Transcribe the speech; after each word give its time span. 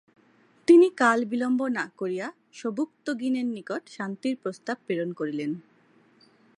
তিনি 0.67 0.87
কালবিলম্ব 0.97 1.59
না 1.77 1.85
করিয়া 1.97 2.27
সবুক্তগীনের 2.53 3.47
নিকট 3.47 3.83
শান্তির 3.89 4.35
প্রস্তাব 4.43 4.77
প্রেরণ 4.85 5.09
করিলেন। 5.13 5.51